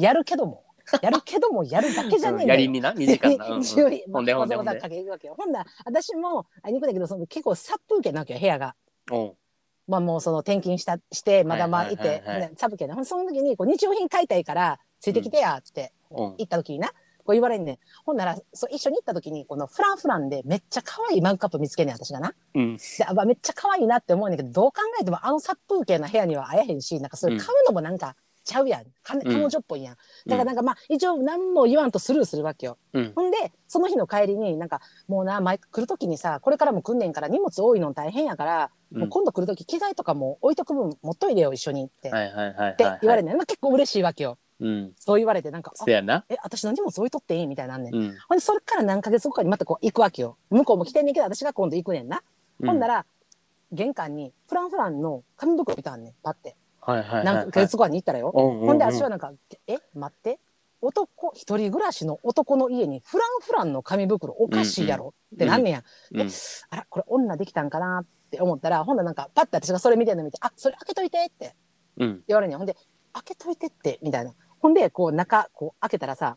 [0.00, 0.64] やるけども。
[1.02, 2.60] やるけどもやるだけじゃねえんだよ。
[2.60, 3.64] やりにな？2時間な、うんうん。
[4.10, 4.80] ほんでほんでほんで。
[5.36, 8.74] ほんなら私も会いに行くんだけどその結構殺風景なわけよ部屋が。
[9.86, 12.40] まあもうその転勤したしてまだまあいてはいはいはい。
[12.40, 16.90] はいねサブ系なその時にこう日用品買いたいからついてきてやって行った時にな
[17.28, 17.78] こう言われんねん。
[18.06, 22.32] ほんならそう一緒に行った時にこのフランフランでめっちゃ可愛いマグカップ見つけんねん私がな。
[22.54, 22.78] うん。
[23.26, 29.96] めっちゃ可愛いなって思うんだけどどう考えてもあの殺風景な部屋には会えへんしなんかそれ買うのもなんかちゃうやん、彼女っぽいやん。
[30.26, 32.78] だからなんかまあ一応何も言わんとスルーするわけよ。
[32.94, 33.12] うん。
[33.14, 39.00] ほんでその日の帰りになんかもうな前来る時にさこれからも来んねんから荷物多いの大変やから、うん。
[39.00, 42.72] もう今度来る時機材とかも置いとく分持っといでよ一緒にって、はいはいはいはい。
[42.72, 44.92] って言われんねん、まあ、結構嬉しいわけようん。
[44.98, 46.24] そう言われてなんかあせやな。
[46.28, 48.16] え私の荷物置いとっていいみたいになんねん、うん。
[48.28, 50.36] ほんでそれから何ヶ月後かにまたこう行くわけよ。
[50.50, 52.22] 向こうも来てんねんけど私が今度行くねんな、
[52.64, 53.06] ほんなら
[53.72, 56.56] 玄関にフランフランの紙袋見たんねんパッて。
[56.80, 59.32] はいはいはい何ヶ月後かに行ったらよ、ほほんで私はなんか
[59.66, 60.38] 「え待って。
[60.80, 66.30] 男一人暮らしの男の家にフランフランの紙袋おかしいやろ」ってなんねんや、うん。
[66.70, 71.56] あらこれ女できたんかなって思ったらほんならなんかパッて私がそれ見てるの見て「あそれ開けといて」って
[71.98, 72.24] うん。
[72.28, 72.52] 言われるん。
[72.52, 72.76] やほんで
[73.12, 76.36] 「開けといてって」みたいなほんでこう中こう開けたらさ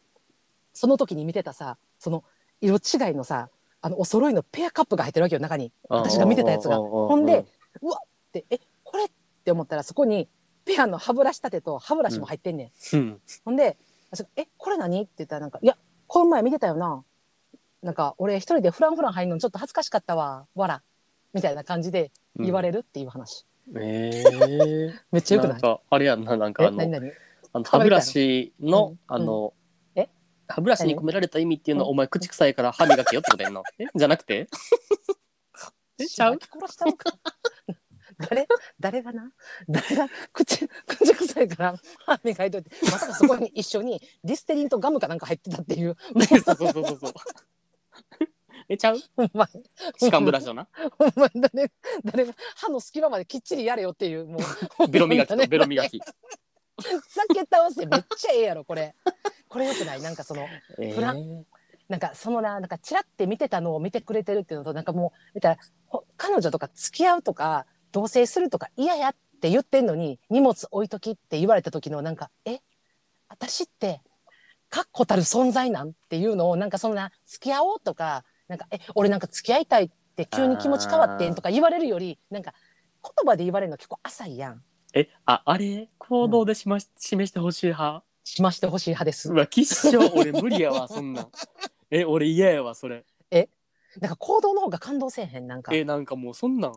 [0.74, 2.24] その時に見てたさその
[2.62, 3.50] 色違いのさ
[3.82, 5.72] あのお揃いのペアカップが入ってるわけよ中に。
[5.90, 6.78] 私が見てたやつが。
[6.78, 7.46] ほんで
[7.82, 9.08] うわってえこれっ
[9.44, 10.30] て思ったらそこに
[10.66, 13.22] ペアの歯ブラシ立てと歯ブラシも入ってんねん、うん。
[13.44, 13.78] ほんで
[14.12, 17.04] 私がえこれ何?」って言ったらなんか「いやこの前見てたよな。
[17.82, 20.46] なんか俺一人でフランフラン入るのちょっと恥ずかしかったわ。
[20.54, 20.84] わら」
[21.34, 25.54] みたいな感じで言われるっていう話、ええ めっちゃよくない？
[25.54, 27.12] なんかあれやんななんかえあの何何？
[27.54, 29.54] あの歯ブラシの、うんあの、
[29.96, 30.10] え？
[30.48, 33.62] 歯ブラシに込められた意味っていうのは、うんお前口臭いから歯磨けよってことやんな。
[33.80, 33.86] え？
[33.94, 34.48] じゃなくて？
[36.00, 36.06] え？
[36.06, 36.40] ちゃう？
[36.42, 37.12] 殺したのか？
[38.30, 38.48] 誰？
[38.80, 39.32] 誰がな？
[39.68, 45.96] 誰が 口口臭いから歯磨いといてまさかそこに一緒にリステリンとガムかなんか入ってたっていう。
[46.44, 47.14] そうそうそうそうそう。
[48.70, 49.00] えちゃう？
[49.18, 49.64] ほんまに
[50.00, 50.68] 歯間ブラシだな。
[50.98, 51.72] ほんまに誰？
[52.06, 52.34] 誰が？
[52.56, 54.40] 歯の隙間まできっちりやれよっていうも
[54.80, 54.88] う。
[54.88, 56.00] ベロ磨きとねベロ磨き。
[56.82, 58.96] 避け倒せめっちゃええやろこれ。
[59.48, 60.02] これよくない？
[60.02, 60.48] なんかその
[60.80, 61.44] えフラー
[61.90, 72.60] なんかそのななんかチラって見てたのを見てくれてるっていうのとなんかもう見たらほ彼女とか付き合うとか同棲するとか嫌やって言ってんのに荷物置いときって言われた時のなんかえ？
[73.28, 74.02] 私って
[74.70, 75.90] 確固たる存在なん？
[75.90, 78.80] っていうのをなんかそんな付き合おうとかなんかえ？
[78.96, 82.54] 俺なんか付き合いたいって急に気持ち変わってんとか言われるよりなんか
[83.04, 84.62] 言葉で言われるの結構浅いやん
[84.94, 85.90] えああれ？
[85.98, 88.04] 行動でしまし、示してほしい派？
[88.24, 89.32] しましてほしい派です。
[89.32, 91.24] うわきっしょ俺無理やわそんな。
[91.24, 91.32] ん。
[91.90, 93.06] え俺嫌やわそれ。
[94.00, 95.74] なんか行動の方が感動せえへんなんか。
[95.76, 96.74] えなんかもうそんなん。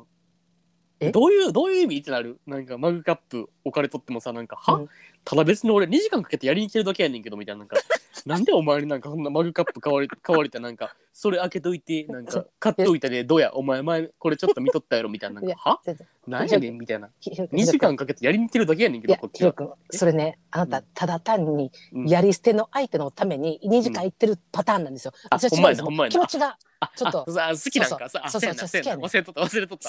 [1.00, 1.12] え？
[1.12, 2.40] どういうどういう意味ってなる？
[2.46, 4.88] なんかマグカップ置かれとってもさなんかは、うん。
[5.24, 7.76] ただ別に俺2時間かけてやりに来てるだけやねんけどみたいななんか
[8.26, 15.40] なんでお前になんかこんなマグカップ買われ買われてなんかそれ開けといて なんか買っといたでどうやお前前これちょっと見とったやろみたいな。
[15.40, 15.80] なんかは
[16.26, 17.10] 何やねんみたいな。
[17.20, 19.54] ひひろ2時間かけてやりに来てるだけやねんけどこっ、ちは
[19.90, 25.12] それね、あなた、うんただ単にうんやり捨ての相手のために2時間行ってるパターンなんですよ。
[25.30, 29.88] あ私は違うんです気持ちがあちょっと好きなんかさ忘れとった忘れとった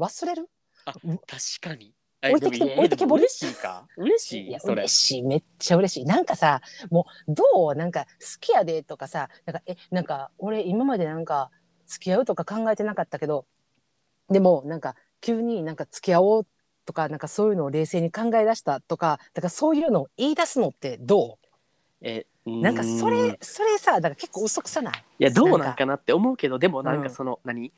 [0.00, 0.48] 忘れる
[0.84, 1.02] あ確
[1.60, 1.94] かに
[2.24, 3.86] 置いてきて置いてきぼり嬉しいか？
[3.96, 4.50] 嬉しい？
[4.52, 4.82] やいそれ。
[4.82, 5.22] 嬉しい。
[5.22, 6.04] めっちゃ嬉しい。
[6.04, 7.74] なんかさもうどう？
[7.74, 8.06] なんか好
[8.40, 11.50] きやでとかさなんかえなんか俺今までなんか
[11.86, 13.46] 付き合うとか考えてなかったけど
[14.30, 16.46] でもなんか急になんか付き合おう
[16.86, 21.38] とかなんかそういうのを冷静に考え出したとかだからそういうのを言い出すのってど
[22.00, 24.94] えうなんかそれそれさだから結構嘘くさない？
[25.20, 27.10] いやどうなんかなって思うけどでもなんかうん。
[27.10, 27.72] その、何？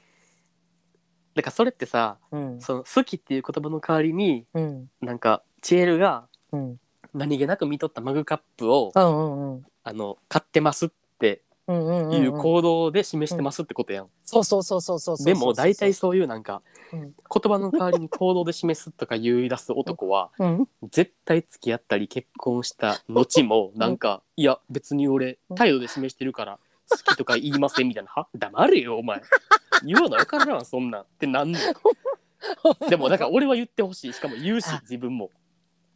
[1.34, 2.60] だからそれってさうん。
[2.60, 4.90] その好きっていう言葉の代わりにうん。
[5.00, 6.80] なんかチエルがうん。
[7.14, 14.06] 何気なく見とったマグカップを、うんうんうんあの買ってますってうんうんうんいううん行動で示してますってことやん。
[14.24, 17.00] そうそうそうそうそうそうでも大体そういうなんか、うん。
[17.02, 17.12] 言
[17.52, 20.68] 葉の代わりに行動で示すとか言い出す男はうん。
[20.90, 26.58] 絶対付き合ったり結婚した後もなんか、いや別に俺態度で示してるから
[26.90, 28.28] 好きとか言いませんみたいな「は？
[28.34, 29.20] 黙れよお前。
[29.84, 31.62] 言うの分からんそんなん」ってなんねん。
[32.90, 34.12] でもだから俺は言ってほしい。
[34.12, 34.80] しかも言うしあ。
[34.82, 35.30] 自分も。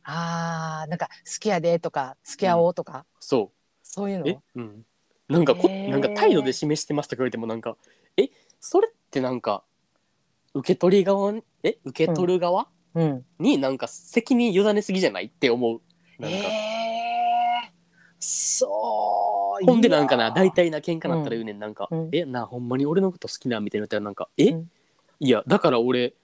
[0.04, 4.32] あーなんか好きやでとか付き合おうとか、そそういううえ？
[4.34, 4.86] のうん。
[5.28, 5.90] なんかこへー。
[5.90, 7.76] なんか態度で示してますとか言われてもなんか
[8.16, 8.30] え？
[8.60, 9.62] それってなんか
[10.54, 11.78] 受け取り側にえ？
[11.84, 13.26] 受け取る側、うん。
[13.38, 15.26] になんか責任委ねすぎじゃない？
[15.26, 15.82] って思う。
[16.18, 17.70] なんか、えー、
[18.18, 18.70] そう
[19.64, 21.58] ほんでなんかな大い体な喧嘩なったら言うねん。
[21.58, 22.08] なんか、うん。
[22.12, 24.70] えなほんまに俺のこと好きなみたいな言ったらなんかえ、うん。
[25.20, 26.14] いやだから俺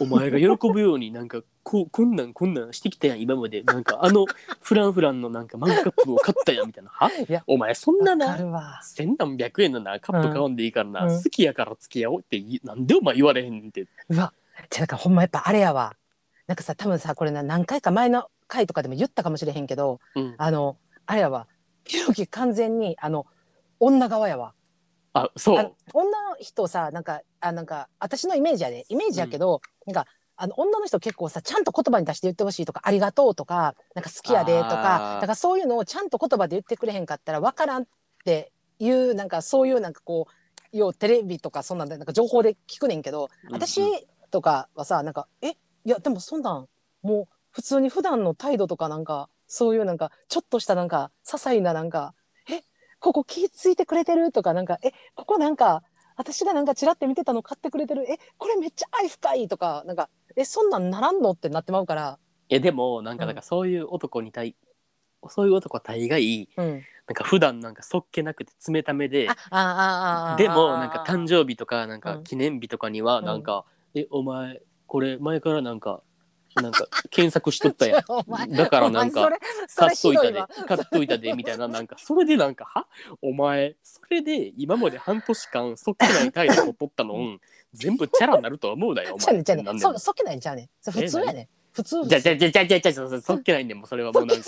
[0.00, 3.62] お前が喜ぶようになんかこうこんなんこんなんしてきたやん今まで。
[3.62, 4.26] なんかあの
[4.60, 6.90] フランフランのなんかマグカップを買ったやんみたいな。
[6.90, 7.26] はい？
[7.32, 11.22] やお前そんなな千何百円のなカップ買わんでいいからな、うん。
[11.22, 13.86] 好きやから付き合おうってなんでお前言われへんねんって。
[14.08, 14.32] うわ
[14.68, 15.94] じゃあなんかほんまやっぱあれやわ。
[16.46, 20.34] なんかさ多分さこれな何回か前の回とかでも言ったかもしれへんけどうん。
[20.36, 21.46] あのあれやわ
[21.84, 23.26] ひろき完全にあの
[23.80, 24.54] 女側やわ。
[25.12, 28.84] あそあのう女の人さなんかあなんか私のイメージやで。
[28.88, 35.14] イメージやけど、なんかあの女の人結構さちゃんと言葉に出して言ってほしいとか「ありがとう」とか「なんか好きやで」とあかー。
[35.16, 37.86] だからそういうのをちゃんと言葉で言ってくれへんかったら分からんっ
[38.24, 40.32] ていうなんかそういうなんかこう
[40.76, 44.00] 要テレビとかそんなんでなんか情報で聞くねんけど、私うんうん。
[44.32, 46.68] とかはさなんか「えいやでもそんなん
[47.02, 52.14] もう普通に普段の態度とかなんかそういうなんかちょっとしたなんか些細ななんか
[52.50, 52.62] 「え
[53.00, 55.82] ここ気付いてくれてる?」とかなんか「えここなんか
[56.16, 62.18] 私がなんかチラって見てたの買ってくれてるえこれめっちゃ愛深い」とかなんか「えそんなんならんの?」ってなってまうから。
[62.50, 64.54] いやでもなんかだからそういう男に対、
[65.28, 73.64] そういう男は大概うん、なんか普段なんかそっけなくて冷ためであああああでもなんか誕生日とかなんかうん記念日とかにはうんなんか
[73.96, 76.02] 「えお前これ前からなんか
[76.62, 78.02] なんか検索しとったやん。
[78.56, 79.30] だからなんか
[79.76, 82.86] 買れっといたで買っといたで」みたいななんかそれでなんか「は？
[83.22, 87.14] お前それで今まで半年間そっけない態度を取ったの？
[87.18, 87.40] ん。
[87.72, 90.68] 全部チャラになるとは思うだよお前」ねじゃあねそっけないんちゃうねん。
[90.80, 91.48] それ普通やねん。
[91.72, 92.04] 普通。
[92.06, 94.44] じゃあじゃあじゃあじゃあじゃあじゃあそっけないねんもうそれはもうなんか。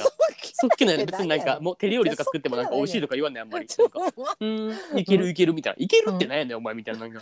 [0.59, 0.85] そっけ。
[0.85, 3.67] ない別になんかもう手料理とか作ってもなんか美味しいとか言わんねんあんまり。
[3.67, 4.99] なんかちょうーん。
[4.99, 5.85] いけるいけるみたいな。
[5.85, 7.01] いけるってなんやねん、お前みたいな。
[7.01, 7.21] なんか。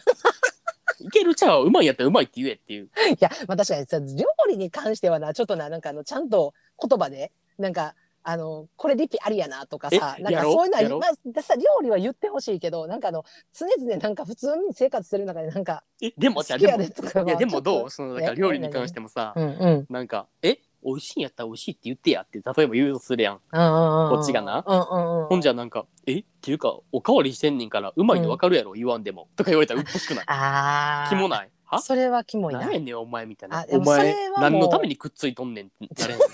[1.00, 2.90] いけるちゃううまいやったらうまいって言えっていう。
[3.12, 7.94] いや、まあ確かにさ、料理に関してはな、ちょっとな、なんかあの、ちゃんと言葉で、なんか、
[8.26, 17.90] あの、これリピありやなとかさ、なんかそういうのは、まあ、でさ、料理は言ってほしいけど、なんかあの、常々なんか普通に生活してる中で、なんか、え、でもじでも、いやでもどう？
[17.90, 19.86] そのなんかえ料理に関してもさと、うんうん。
[19.90, 23.40] なんか、え、美味しいんやったら美味しいって言ってやって、例えば言うとするやん。
[23.52, 24.16] うんうんうん。
[24.16, 25.26] こっちがなうんうんうん。
[25.28, 26.18] ほんじゃなんか、え？
[26.18, 29.28] っていうか、おかわりしてんねんから、うまいの分かるやろ、言わんでも。
[29.36, 30.24] とか言われたらうっとしくない？
[30.28, 31.08] ああ。
[31.08, 31.50] キモない？
[31.64, 31.80] は？
[31.80, 32.60] それはキモいな。
[32.60, 36.20] 何やねん、お前みたいなお前何のためにくっついとんねんってなれへん。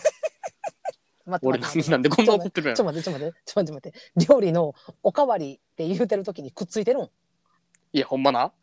[1.42, 2.92] 俺なんでこんな怒ってるやんちょっと。
[2.92, 3.98] 待って、ちょっと待って、ちょっと待って。
[4.28, 7.08] 料理のおかわりって言うてる時にくっついてるん？
[7.92, 8.52] いや、ほんまな。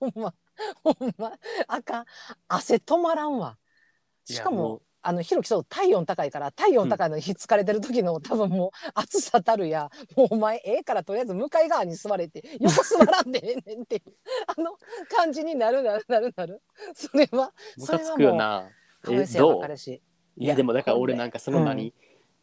[0.00, 0.34] ほんま、
[0.82, 1.32] ほんま、
[1.68, 2.04] あかん。
[2.48, 3.58] 汗止まらんわ。
[4.24, 14.12] しかも、あの、ひろきそう、体温高いから、体温高いのにひっつかれてる時の、多分もう、暑さたるや、もうお前、ええから、とりあえず向かい側に座れて、横座らんでええねんっていう、
[14.56, 14.78] あの
[15.14, 16.62] 感じになるなるなるなる。
[16.94, 18.72] それは、そうやわ
[19.38, 19.60] どう？
[19.60, 20.02] 彼氏。
[20.36, 21.92] いやでもだから俺なんかその何、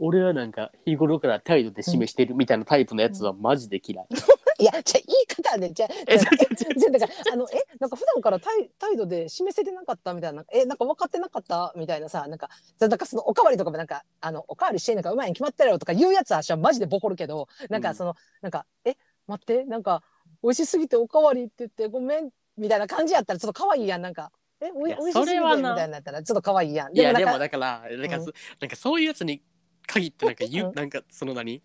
[0.03, 4.07] 俺はなんか日頃から態度で示してるみたいなタイプのやつはマジで嫌い。
[4.57, 6.35] いや、じゃあ言い方ね、じゃあ、えじゃあ
[6.75, 18.95] じゃあだから、あの、え、なんか普段から態態度で示せてなかったみたいな、え、なんか分かってなかったみたいなさ、なんか、じゃあなんかそのおかわりとかもなんか、あの、おかわりしてんのかうまいに決まってるよとか言うやつは私はマジでボコるけど、なんかその、なんか、え、
[19.27, 20.03] 待って、なんか、
[20.43, 24.31] 美味しすぎておかわりって言ってごめん、みたいな感じやったらちょっと可愛いやん、なんか。
[24.61, 26.95] え、おいいや美味しすぎてみたいになったらちょっと可愛いやん。
[26.95, 29.41] いやでもだからなんか,、そなんかそういうやつに
[29.87, 30.73] 限ってなんか言う、うん。
[30.73, 31.61] なんかその何？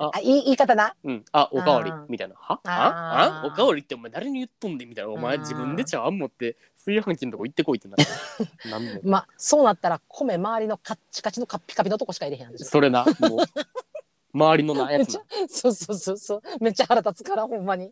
[0.00, 0.94] あ、言い言い方な。
[1.02, 1.24] うん。
[1.32, 1.90] あおかわり。
[1.90, 2.34] あーみたいな。
[2.36, 2.60] は？
[2.64, 2.72] あー。
[2.72, 3.42] あ？
[3.44, 3.46] あ？
[3.46, 5.10] おかわりってお前誰に言っとんでみたいな。
[5.10, 8.04] お前自分で茶碗持って炊飯器のとこ行ってこいってなる
[8.70, 9.00] なんで？
[9.02, 12.58] まあ、そうなったら米周りのカッチカチのカッピカピのとこしか入れへんやん。
[12.58, 13.04] それな。
[13.20, 13.38] もう。
[14.32, 15.22] 周りのなやつな。
[15.48, 16.42] そうそうそうそう。
[16.60, 17.86] めっちゃ腹立つから、ほんまに。
[17.86, 17.90] い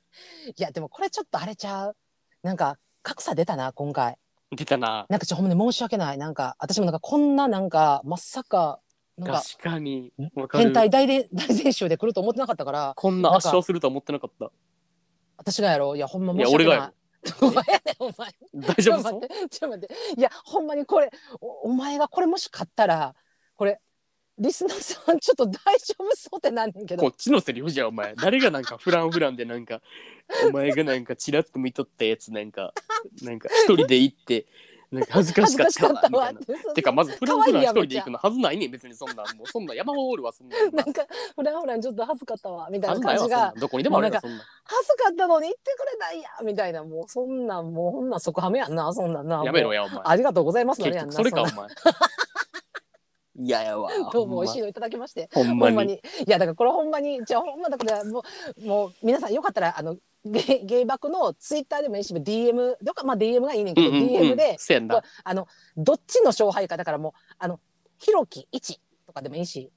[0.59, 1.97] や、でもこれちょっとあれちゃう？
[2.43, 4.17] なんか、格差出たな、今回。
[4.53, 5.07] 出たな。
[5.09, 6.19] なんかちょ、ほんまに申し訳ない。
[6.19, 8.79] なんか、私もなんかこんななんか、まさか、
[9.25, 14.51] 確かにわかる変態大で大全集で来ると思ってなかったから、こんな圧勝するとは思ってなかった
[15.39, 15.97] 私がやろう。
[15.97, 16.67] いや、ほんま申し訳ない。
[16.67, 16.93] 俺がや
[17.41, 18.35] お前やお前。
[18.77, 20.21] 大丈夫そうちょっと待って、ちょっと待って。
[20.21, 23.15] いや、ほんまにこれ、おお前がこれもし買ったら、
[23.57, 23.81] これ、
[24.39, 27.15] リスナーさん、ちょっと大丈夫そうってなんねんけどこっ。
[27.17, 29.81] ちのセリフじゃんお前誰がなんかフランフランでなんか
[30.47, 32.75] お前がなんかチラッと見とったやつなんか
[33.23, 34.47] なんか一人で行って
[34.97, 36.73] なんか恥ずかしかったわみたいな。
[36.75, 36.83] て。
[36.83, 49.43] かまずフランフラン一人で行くのはずないねん別にそんなんもうそんな山ほおるわそんなん なんか、フランフランちょっと恥ずかったわ、みたいな感じが、わそんなんどこにでもあるよそんなん恥ずかったのに言ってくれないやみたいな、もうそんなん、もうそんなん即ハメやんな、そんなんな。
[49.45, 51.13] やめろやお前ありがとうございますの結やんな。
[51.13, 51.69] 局それかお前
[53.39, 55.29] いややわ どうも美味しいのいただきまして。
[55.33, 55.95] ほんまにほんまに。
[55.95, 58.23] いや、だからこれほんまに、じゃあほんまだから、も
[58.57, 59.97] う、もう皆さんよかったら、あの、
[60.31, 65.03] ゲゲイバクのツイッターでもいいし、DM、どっかまあ DM がいいねんけど、うんうんうん DM で、せやんな。
[65.25, 67.61] あの、どっちの勝敗か、だからもう、あの、
[67.99, 69.71] ひろき1とかでもいいし、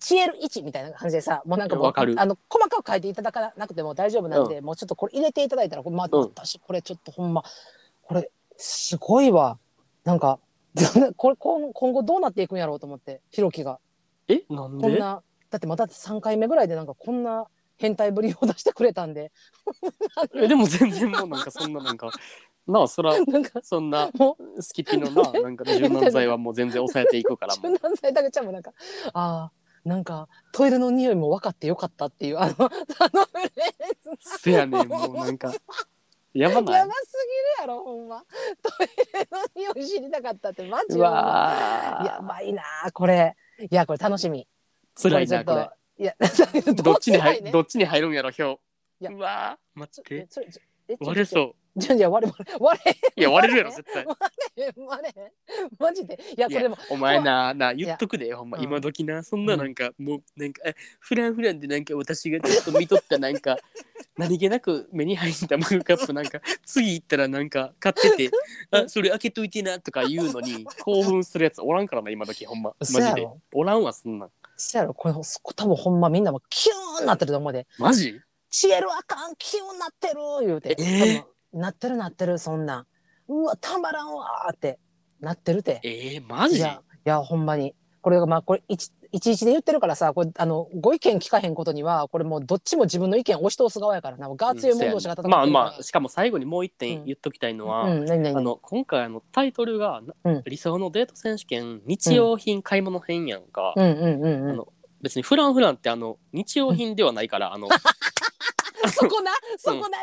[0.00, 2.14] チエル1みたいな感じでさ、もうなんかもう、わかる。
[2.18, 6.20] あの、細かく書いていただかなくても大丈夫なんで、もうちょっとこれ入れていただいたら、これまあ、うん。
[6.22, 7.42] 私、これちょっとほんま、
[8.02, 9.58] これ、すごいわ。
[10.04, 10.38] なんか
[11.16, 13.78] これ今今後どうなっていくんやろうと思ってひろきが。
[14.28, 14.44] え？
[14.50, 14.82] なんで？
[14.82, 19.32] こんなだってまだ3回目ぐらいでなんかこんな変態ぶりを出してくれたんで。
[20.36, 22.10] えでも全然もうなんかそんななんか
[22.66, 27.72] なあそらなんかそんなもスキピのななんか柔軟剤はもう全然抑えていくからうもう。
[27.76, 28.72] 柔軟剤だけちゃんもなんか
[29.12, 32.62] あーなんかトイレの匂いも分かってよかったっていうあのあ
[33.12, 34.40] のフレーズ。
[34.40, 35.52] せやねんもうなんか
[36.32, 36.74] やばない？
[36.74, 37.12] やばす
[37.58, 38.24] ぎるやろほんま。
[38.62, 42.62] トイレの匂い知りたかったってマジやばいな
[42.94, 43.36] これ。
[43.70, 44.48] いやこれ楽しみ。
[45.00, 46.14] 辛いなこれいや
[46.74, 47.50] どっちに入ね。
[47.50, 48.60] どっちに入るんやろ票
[49.00, 49.10] いや。
[49.10, 50.26] うわー待ちょって。
[50.28, 51.54] それちょえちょ割れそう。
[51.76, 52.96] じゃじゃ割れ割れ割れ。
[53.16, 53.52] いや割れ。
[53.54, 54.04] るやろ絶対。
[54.06, 54.18] 割
[54.56, 55.32] れ割れ。
[55.78, 56.14] マジで。
[56.36, 56.78] いやいやこれでも。
[56.90, 58.64] お前なな言っとくでほんまうん。
[58.64, 59.22] 今時な。
[59.22, 63.56] そんななんかもうなんかえフランフランでなんか私がちょっと見とったなんか
[64.16, 68.30] 何気なく目に入ったマグカップなんか 次行ったらなんか買ってて
[68.70, 72.74] あそれ開けといてなとか言うのに興奮するやつおらんからな今時ほんま。
[72.78, 73.00] マジで。
[73.00, 77.66] 嘘やろおらんわそんなんそやろ、これ、多分ほんまみんなもキューンなってると思うで。
[77.78, 78.20] マジ？
[78.50, 80.14] チエルあかん、キューンなってる
[80.46, 80.76] 言うて。
[80.78, 82.86] えー、なってるなってる、そんな。
[83.28, 84.78] うわ、たまらんわって
[85.20, 85.80] なってるて。
[85.82, 86.58] えー、マジ？
[86.58, 86.62] い
[87.04, 87.74] や、ほんまに。
[88.00, 100.02] これが、まあ、これ、一、一日で言ってるからさ、これ、あの、ご意見聞かへんことには、これもうどっちも自分の意見押し通す側やからな、ガーま、あまあ、しかも最後にもう一点言っときたいのは、あの今回あのタイトルが、
[100.46, 103.80] 理想のデート選手権日用品買い物編やんか、あ。
[103.80, 104.66] の
[105.00, 107.68] 別にフランフランってあの日用品ではないから、あの
[108.90, 109.98] そこな、そこな、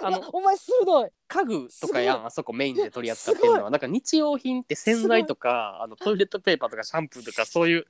[0.00, 1.10] うわあのお前鋭い。
[1.28, 3.70] 家具とかやんあそこメインで取り扱ってるのは。
[3.70, 7.86] なんか日用品って洗剤とかあのトイレットペーパーとかシャンプーとかそういう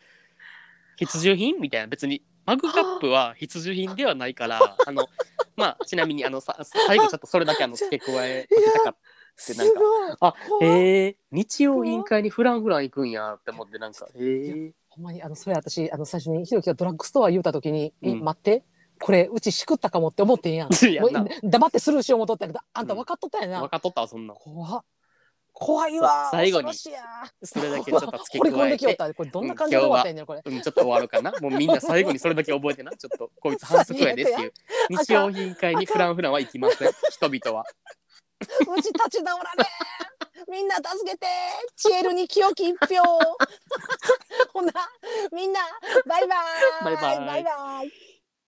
[0.97, 1.61] 必需品？
[1.61, 1.87] みたいな。
[1.87, 5.09] 別にマグカップは必需品ではないから あの
[5.57, 8.97] まあちなみにあのさ最後ちょっとそれだけあの 付け加えときたかっ
[9.37, 9.81] すなんか。
[10.21, 11.17] あえ。
[11.31, 14.07] 日用品買いにフランフラン行くんやって思ってなんか。
[14.07, 14.73] へえ。
[14.89, 18.25] ほんまにあのそれ私あの最初にひろきがドラッグストア言うた時に「えうん。
[18.25, 18.65] 待って
[18.99, 20.71] これうちしくったかも」って思ってんやん。
[20.73, 21.03] いや
[21.43, 24.37] 黙ってスルーしよう思っとったけどあんた分かっとったんやな、分かっとったわそんなん。
[24.37, 24.85] 怖っ
[25.59, 31.33] 怖いわ最後にそれだけちょっと付け加えてできよったこれどんな感じで終わったんやねんこれうん、ちょっと終わるかな？
[31.41, 32.93] もうみんな最後にそれだけ覚えてな？
[32.93, 34.53] ちょっとこいつ反則やでっていう。
[34.91, 36.93] や日用品買いにフランフランは行きません。
[37.11, 37.65] 人々は。
[38.77, 41.27] うち立ち直られんみんな助けて
[41.75, 43.03] チエルに清き一票
[44.53, 44.73] ほな
[45.33, 45.61] みんな
[46.07, 48.16] バイバーイバイバイバイバイ